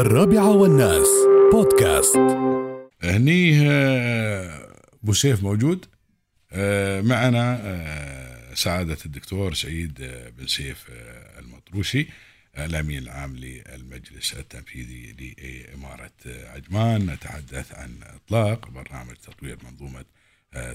[0.00, 1.08] الرابعة والناس.
[1.52, 2.16] بودكاست.
[3.02, 4.68] هني آه،
[5.02, 5.86] أبو سيف موجود.
[6.52, 9.94] آه، معنا آه، سعادة الدكتور سعيد
[10.38, 10.84] بن سيف
[11.38, 12.08] المطروشي
[12.58, 17.06] الأمين العام للمجلس التنفيذي لإمارة آه، عجمان.
[17.06, 20.04] نتحدث عن إطلاق برنامج تطوير منظومة آه،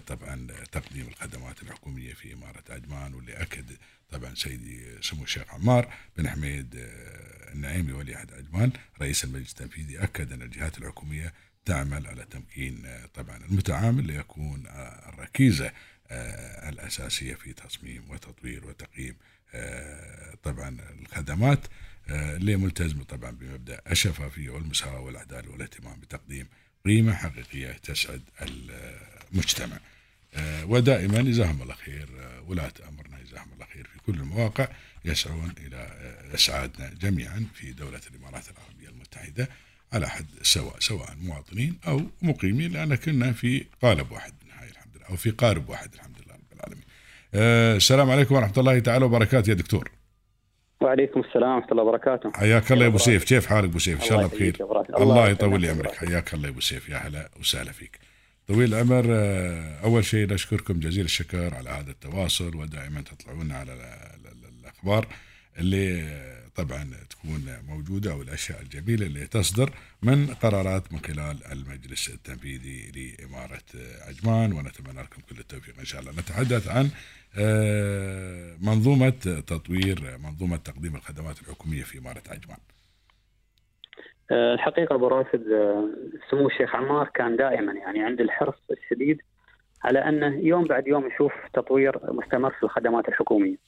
[0.07, 3.77] طبعا تقديم الخدمات الحكومية في إمارة عجمان واللي أكد
[4.09, 8.71] طبعا سيدي سمو الشيخ عمار بن حميد آه، النعيمي ولي عهد عجمان
[9.01, 11.33] رئيس المجلس التنفيذي أكد أن الجهات الحكومية
[11.65, 15.71] تعمل على تمكين آه، طبعا المتعامل ليكون آه، الركيزة
[16.11, 19.15] آه، الأساسية في تصميم وتطوير وتقييم
[19.53, 21.59] آه، طبعا الخدمات
[22.09, 26.47] آه، اللي ملتزمة طبعا بمبدأ الشفافية والمساواة والعدالة والاهتمام بتقديم
[26.85, 28.21] قيمة حقيقية تسعد
[29.31, 29.77] المجتمع.
[30.35, 34.67] آه، ودائما جزاهم الله خير آه، ولاة أمرنا جزاهم الله خير في كل المواقع
[35.05, 39.49] يسعون إلى آه، إسعادنا جميعا في دولة الإمارات العربية المتحدة
[39.93, 45.05] على حد سواء سواء مواطنين أو مقيمين لأن كنا في قالب واحد بالنهاية الحمد لله
[45.05, 46.85] أو في قارب واحد الحمد لله رب العالمين.
[47.75, 49.91] السلام عليكم ورحمة الله تعالى وبركاته يا دكتور.
[50.83, 52.31] وعليكم السلام ورحمة الله وبركاته.
[52.33, 53.23] حياك الله يا أبو سيف.
[53.23, 54.57] كيف حالك أبو سيف؟ إن شاء الله بخير.
[54.97, 55.95] الله يطول لي عمرك.
[55.95, 56.89] حياك الله يا أبو سيف.
[56.89, 57.99] يا هلا وسهلا فيك.
[58.47, 63.79] طويل العمر آه، أول شيء نشكركم جزيل الشكر على هذا التواصل ودائما تطلعون على ال-
[64.27, 65.07] ال- الأخبار.
[65.59, 66.03] اللي
[66.55, 69.69] طبعا تكون موجودة والاشياء الجميلة اللي تصدر
[70.03, 74.53] من قرارات من خلال المجلس التنفيذي لإمارة آه، عجمان.
[74.53, 75.79] ونتمنى لكم كل التوفيق.
[75.79, 76.89] إن شاء الله نتحدث عن
[77.39, 79.09] آه، منظومة
[79.47, 82.57] تطوير منظومة تقديم الخدمات الحكومية في إمارة عجمان.
[84.31, 85.89] آه، الحقيقة أبو راشد آه،
[86.31, 89.21] سمو الشيخ عمار كان دائما يعني عند الحرص الشديد
[89.83, 93.59] على أنه يوم بعد يوم نشوف تطوير مستمر في الخدمات يجزيك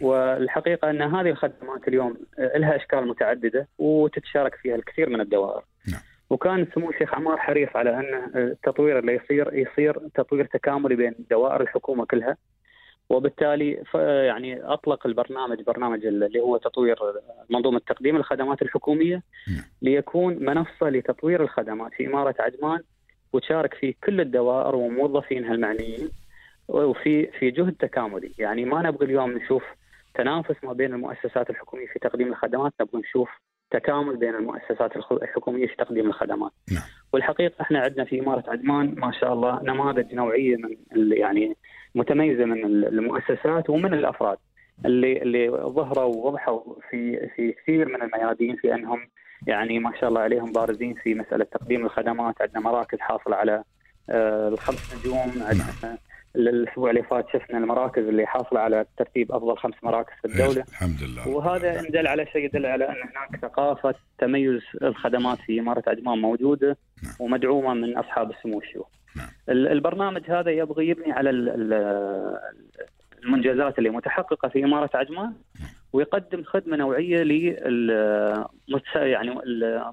[0.00, 5.62] والحقيقة أن هذه الخدمات اليوم لها أشكال متعددة وتتشارك فيها الكثير من الدوائر.
[5.92, 6.00] نعم.
[6.30, 11.60] وكان سمو الشيخ عمار حريص على أن التطوير اللي يصير يصير تطوير تكاملي بين دوائر
[11.60, 12.36] الحكومة كلها
[13.10, 13.82] وبالتالي
[14.26, 16.96] يعني أطلق البرنامج برنامج اللي هو تطوير
[17.50, 19.64] منظومة تقديم الخدمات الحكومية نعم.
[19.82, 22.80] ليكون منصة لتطوير الخدمات في إمارة عجمان
[23.32, 26.08] وتشارك فيه كل الدوائر وموظفينها المعنيين
[26.68, 29.62] وفي في جهد تكاملي، يعني ما نبغى اليوم نشوف
[30.14, 33.28] تنافس ما بين المؤسسات الحكومية في تقديم الخدمات، نبغى نشوف
[33.70, 36.50] تكامل بين المؤسسات الحكومية في تقديم الخدمات.
[36.72, 36.82] نعم.
[37.12, 40.76] والحقيقة إحنا عندنا في إمارة عجمان ما شاء الله نماذج نوعية من
[41.12, 41.56] يعني
[41.94, 44.38] متميزة من ال- المؤسسات ومن الأفراد
[44.84, 49.08] اللي اللي ظهروا ووضحوا في في كثير من الميادين في أنهم
[49.46, 53.62] يعني ما شاء الله عليهم بارزين في مسألة تقديم الخدمات، عندنا مراكز حاصلة على
[54.10, 55.98] آه، الخمس نجوم، عندنا
[56.38, 60.64] الأسبوع اللي فات شفنا المراكز اللي حاصلة على ترتيب أفضل خمس مراكز في الدولة.
[60.68, 61.80] الحمد لله وهذا.
[61.80, 66.76] ان دل على شيء يدل على أن هناك ثقافة تميز الخدمات في إمارة عجمان موجودة
[67.04, 67.12] نعم.
[67.20, 68.86] ومدعومة من أصحاب السمو الشيوخ.
[69.16, 69.28] نعم.
[69.48, 72.38] ال- البرنامج هذا يبغى يبني على ال- ال-
[73.24, 75.32] المنجزات اللي متحققة في إمارة عجمان
[75.92, 78.46] ويقدم خدمة نوعية لل
[78.94, 79.34] يعني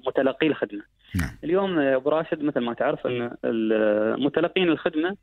[0.06, 0.82] متلقي الخدمة.
[1.16, 1.30] نعم.
[1.44, 3.30] اليوم أبو راشد مثل ما تعرف أن
[4.24, 5.16] متلقين الخدمة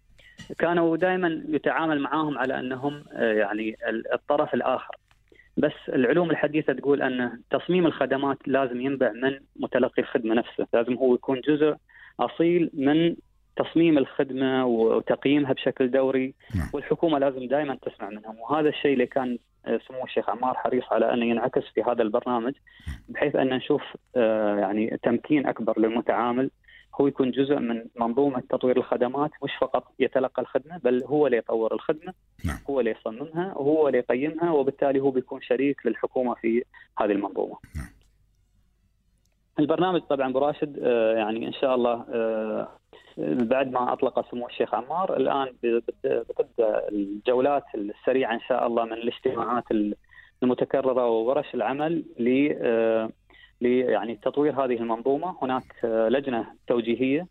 [0.59, 4.95] كانوا دائما يتعامل معاهم على أنهم آه، يعني ال- الطرف الآخر.
[5.57, 11.15] بس العلوم الحديثة تقول أن تصميم الخدمات لازم ينبع من متلقي الخدمة نفسه، لازم هو
[11.15, 11.75] يكون جزء
[12.19, 13.15] أصيل من
[13.55, 16.67] تصميم الخدمة وتقييمها بشكل دوري نعم.
[16.73, 21.13] والحكومة لازم دائما تسمع منهم وهذا الشيء اللي كان آه، سمو الشيخ عمار حريص على
[21.13, 22.53] انه ينعكس في هذا البرنامج
[23.09, 23.81] بحيث أن نشوف
[24.15, 26.49] آه، يعني تمكين أكبر للمتعامل
[27.01, 31.73] هو يكون جزء من منظومة تطوير الخدمات مش فقط يتلقى الخدمة بل هو اللي يطور
[31.73, 32.13] الخدمة
[32.45, 32.57] نعم.
[32.69, 36.63] هو اللي يصممها وهو اللي يقيمها وبالتالي هو بيكون شريك للحكومة في
[36.99, 37.55] هذه المنظومة.
[37.75, 37.85] نعم.
[39.59, 42.67] البرنامج طبعا أبو راشد آه، يعني إن شاء الله آه،
[43.17, 48.93] بعد ما أطلق سمو الشيخ عمار الآن بت- بتبدأ الجولات السريعة إن شاء الله من
[48.93, 49.63] الاجتماعات
[50.43, 53.11] المتكررة وورش العمل ل آه، ل
[53.65, 57.27] يعني تطوير هذه المنظومة، هناك آه، لجنة توجيهية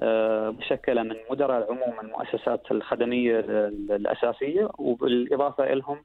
[0.00, 5.98] آه، مشكلة من مدراء عموم المؤسسات الخدمية ال- الأساسية وبالإضافة لهم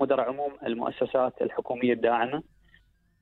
[0.00, 2.42] مدراء عموم المؤسسات الحكومية الداعمة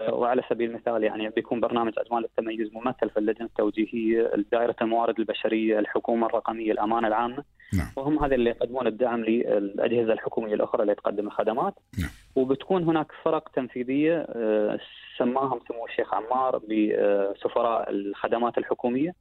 [0.01, 5.19] آه، وعلى سبيل المثال يعني بيكون برنامج عجمان للتميز ممثل في اللجنة التوجيهية، دائرة الموارد
[5.21, 7.45] البشرية، الحكومة الرقمية، الأمانة العامة
[7.75, 7.87] نعم.
[7.97, 12.11] وهم هذا اللي يقدمون الدعم للأجهزة الحكومية الأخرى اللي تقدم الخدمات نعم.
[12.37, 14.79] وبتكون هناك فرق تنفيذية آه،
[15.19, 19.15] سماهم سمو الشيخ عمار بسفراء الخدمات الحكومية.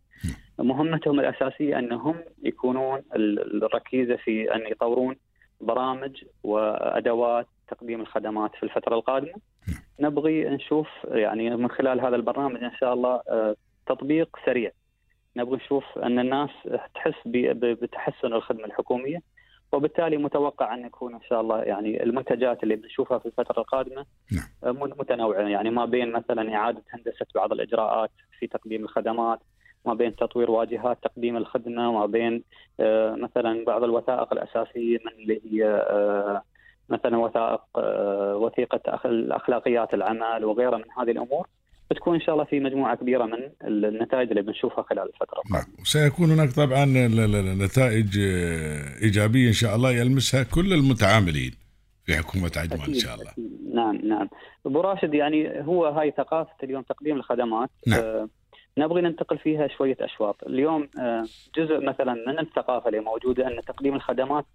[0.59, 5.15] مهمتهم الأساسية أنهم يكونون ال- الركيزة في أن يطورون
[5.61, 9.33] برامج وأدوات تقديم الخدمات في الفترة القادمة.
[9.99, 13.55] نبغي نشوف يعني من خلال هذا البرنامج إن شاء الله آه،
[13.87, 14.71] تطبيق سريع.
[15.37, 16.49] نبغى نشوف أن الناس
[16.95, 19.19] تحس بتحسن الخدمة الحكومية.
[19.71, 24.77] وبالتالي متوقع أن يكون إن شاء الله يعني المنتجات اللي بنشوفها في الفترة القادمة نعم.
[24.99, 29.39] متنوعة يعني ما بين مثلا إعادة هندسة بعض الإجراءات في تقديم الخدمات
[29.85, 32.43] ما بين تطوير واجهات تقديم الخدمة ما بين
[32.79, 36.41] آه، مثلا بعض الوثائق الأساسية من اللي هي آه،
[36.89, 41.47] مثلا وثائق آه، وثيقة الأخلاقيات العمل وغيرها من هذه الأمور
[42.11, 45.41] بتكون إن شاء الله في مجموعة كبيرة من النتائج اللي بنشوفها خلال الفترة.
[45.51, 46.85] نعم وسيكون هناك طبعا
[47.65, 48.19] نتائج
[49.03, 51.51] إيجابية إن شاء الله يلمسها كل المتعاملين
[52.05, 53.31] في حكومة عجمان إن شاء الله.
[53.73, 54.29] نعم نعم.
[54.65, 57.99] أبو راشد يعني هو هاي ثقافة اليوم تقديم الخدمات نعم.
[57.99, 58.29] آه
[58.77, 61.25] نبغي ننتقل فيها شوية أشواط، اليوم آه
[61.57, 64.45] جزء مثلا من الثقافة اللي موجودة أن تقديم الخدمات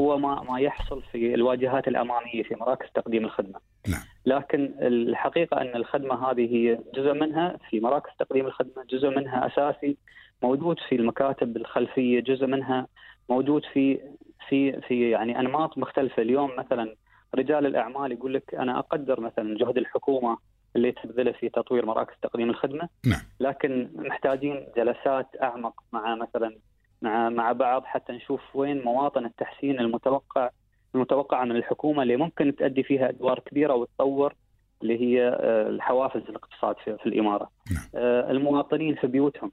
[0.00, 3.60] هو ما ما يحصل في الواجهات الأمامية في مراكز تقديم الخدمة.
[3.88, 4.02] نعم.
[4.26, 9.96] لكن الحقيقة أن الخدمة هذه هي جزء منها في مراكز تقديم الخدمة، جزء منها أساسي
[10.42, 12.86] موجود في المكاتب الخلفية، جزء منها
[13.28, 14.00] موجود في
[14.48, 16.94] في في يعني أنماط مختلفة، اليوم مثلا
[17.34, 20.38] رجال الأعمال يقول لك أنا أقدر مثلا جهد الحكومة
[20.76, 23.20] اللي تبذله في تطوير مراكز تقديم الخدمة نعم.
[23.40, 26.56] لكن محتاجين جلسات أعمق مع مثلا
[27.02, 30.50] مع مع بعض حتى نشوف وين مواطن التحسين المتوقع
[30.94, 34.34] المتوقعه من الحكومة اللي ممكن تؤدي فيها أدوار كبيرة وتطور
[34.82, 37.50] اللي هي آه، الحوافز الاقتصاد في, الإمارة.
[37.72, 37.84] نعم.
[37.94, 39.52] آه، المواطنين في بيوتهم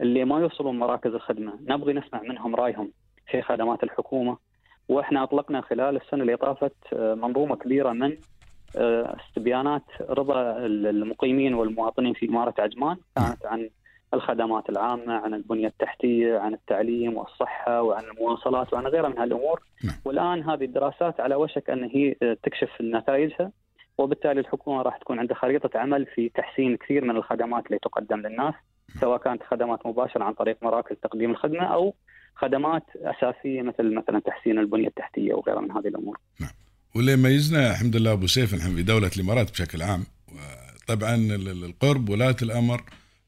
[0.00, 2.92] اللي ما يوصلون مراكز الخدمة، نبغي نسمع منهم رأيهم
[3.30, 4.36] في خدمات الحكومة
[4.88, 8.16] وإحنا أطلقنا خلال السنة اللي طافت آه، منظومة كبيرة من
[8.76, 13.70] استبيانات رضا المقيمين والمواطنين في إمارة عجمان كانت عن
[14.14, 19.94] الخدمات العامة عن البنية التحتية عن التعليم والصحة وعن المواصلات وعن غيرها من هالأمور نعم.
[20.04, 23.50] والآن هذه الدراسات على وشك أن هي تكشف نتائجها
[23.98, 28.54] وبالتالي الحكومة راح تكون عندها خريطة عمل في تحسين كثير من الخدمات اللي تقدم للناس
[28.88, 29.00] نعم.
[29.00, 31.94] سواء كانت خدمات مباشرة عن طريق مراكز تقديم الخدمة أو
[32.34, 36.50] خدمات أساسية مثل مثلا تحسين البنية التحتية وغيرها من هذه الأمور نعم.
[36.96, 40.04] واللي يميزنا الحمد لله أبو سيف نحن في دولة الإمارات بشكل عام
[40.86, 41.14] طبعا
[41.64, 42.80] القرب ولاية الأمر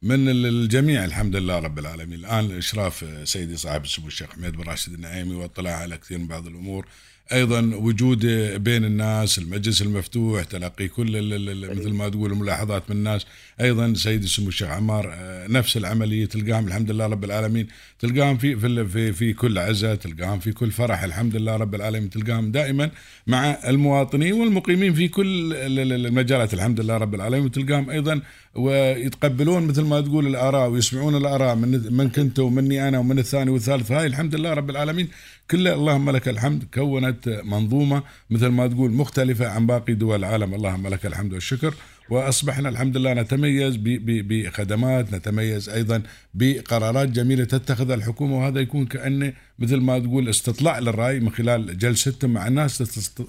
[0.02, 2.18] من الجميع الحمد لله رب العالمين.
[2.18, 6.46] الآن إشراف سيدي صاحب السمو الشيخ حميد بن راشد النعيمي واطلاع على كثير من بعض
[6.46, 6.86] الأمور.
[7.32, 8.26] أيضا وجود
[8.64, 11.22] بين الناس المجلس المفتوح تلقي كل
[11.78, 13.26] مثل ما تقول الملاحظات من الناس.
[13.60, 17.66] أيضا سيدي سمو الشيخ عمار آه، نفس العملية تلقاهم الحمد لله رب العالمين.
[17.98, 22.10] تلقاهم في في في, في كل عزة تلقاهم في كل فرح الحمد لله رب العالمين.
[22.10, 22.90] تلقاهم دائما
[23.26, 27.50] مع المواطنين والمقيمين في كل المجالات الحمد لله رب العالمين.
[27.50, 28.20] تلقاهم أيضا
[28.54, 33.92] ويتقبلون مثل ما تقول الآراء ويسمعون الآراء من من كنت ومني أنا ومن الثاني والثالث.
[33.92, 35.08] هاي الحمد لله رب العالمين.
[35.50, 36.64] كلها اللهم لك الحمد.
[36.74, 40.54] كونت منظومة مثل ما تقول مختلفة عن باقي دول العالم.
[40.54, 41.74] اللهم لك الحمد والشكر.
[42.10, 46.02] وأصبحنا الحمد لله نتميز بخدمات نتميز أيضا
[46.34, 52.30] بقرارات جميلة تتخذها الحكومة وهذا يكون كانه مثل ما تقول استطلاع للرأي من خلال جلستهم
[52.32, 52.82] مع الناس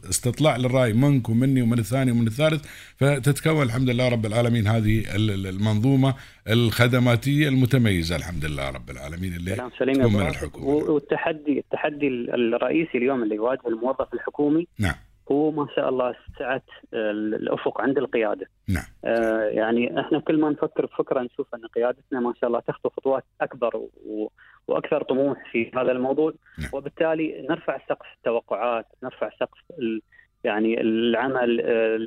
[0.10, 2.66] استطلاع للرأي منك ومني ومن الثاني ومن الثالث.
[2.98, 6.16] فتتكون الحمد لله رب العالمين هذه المنظومة
[6.50, 10.68] الخدماتية المتميزة الحمد لله رب العالمين اللي كلام سليم من الحكومة.
[10.68, 14.96] والتحدي التحدي الرئيسي اليوم اللي يواجه الموظف الحكومي نعم.
[15.32, 16.62] هو ما شاء الله سعه
[16.94, 18.48] الأفق عند القيادة.
[18.70, 18.84] نعم.
[19.06, 23.24] آه يعني إحنا كل ما نفكر بفكرة نشوف أن قيادتنا ما شاء الله تخطو خطوات
[23.42, 23.76] أكبر
[24.06, 24.32] و...
[24.68, 26.70] وأكثر طموح في هذا الموضوع نعم.
[26.74, 30.02] وبالتالي نرفع سقف التوقعات، نرفع سقف ال...
[30.44, 31.62] يعني العمل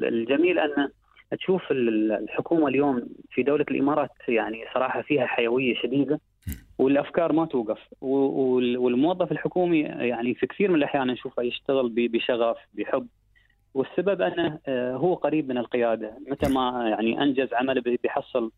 [0.04, 0.88] الجميل أن
[1.38, 6.21] تشوف الحكومة اليوم في دولة الإمارات يعني صراحة فيها حيوية شديدة
[6.78, 7.78] والأفكار ما توقف.
[8.00, 13.07] والموظف الحكومي يعني في كثير من الأحيان نشوفه يشتغل بشغف بحب.
[13.75, 16.19] والسبب أنه آه، هو قريب من القيادة.
[16.28, 18.52] متى ما يعني أنجز عمله بيحصل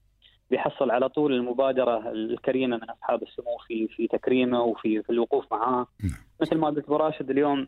[0.51, 5.87] بيحصل على طول المبادرة الكريمة من أصحاب السمو في في تكريمه وفي في الوقوف معاه.
[6.05, 6.13] نعم.
[6.41, 7.67] مثل ما قلت براشد اليوم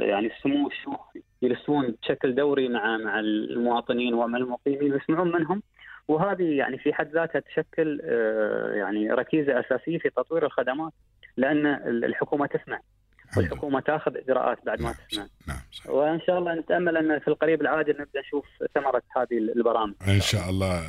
[0.00, 1.00] يعني السمو الشيوخ
[1.42, 5.62] يجلسون بشكل دوري مع مع المواطنين ومع المقيمين ويسمعون منهم.
[6.08, 10.92] وهذه يعني في حد ذاتها تشكل آه، يعني ركيزة أساسية في تطوير الخدمات
[11.36, 11.66] لأن
[12.04, 12.80] الحكومة تسمع.
[13.36, 15.26] والحكومة تأخذ إجراءات بعد ما تسمع.
[15.48, 15.90] نعم صحيح.
[15.90, 19.94] وإن شاء الله نتأمل أن في القريب العاجل نبدأ نشوف ثمرة هذه البرامج.
[20.08, 20.82] إن شاء الله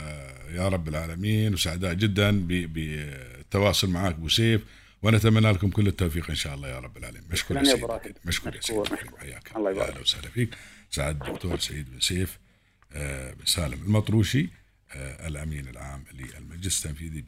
[0.55, 1.53] يا رب العالمين.
[1.53, 4.78] وسعداء جدا بالتواصل معك أبو سيف.
[5.03, 7.23] ونتمنى لكم كل التوفيق إن شاء الله يا رب العالمين.
[7.31, 7.87] مشكور يا سيدي.
[8.25, 8.89] مشكور يا سيدي.
[9.19, 9.71] حياك الله.
[9.71, 9.89] يبارك.
[9.89, 10.49] أهلا وسهلا فيك.
[10.91, 12.39] سعد الدكتور سعيد بن سيف
[12.93, 14.49] آه، بن سالم المطروشي.
[14.95, 17.23] الأمين العام للمجلس التنفيذي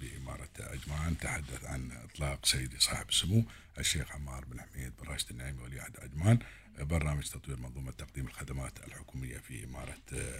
[0.00, 3.44] بإمارة عجمان تحدث عن إطلاق سيدي صاحب السمو
[3.78, 6.38] الشيخ عمار بن حميد بن راشد النعيمي ولي عهد عجمان
[6.80, 9.96] برنامج تطوير منظومة تقديم الخدمات الحكومية في إمارة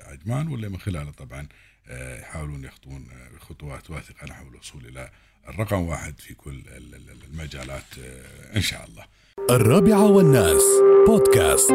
[0.06, 1.46] عجمان واللي من خلاله طبعا
[1.90, 3.08] يحاولون يخطون
[3.40, 5.10] خطوات واثقة نحو الوصول إلى
[5.48, 6.62] الرقم واحد في كل
[7.24, 7.98] المجالات
[8.56, 9.06] إن شاء الله.
[9.50, 10.62] الرابعة والناس
[11.06, 11.70] بودكاست.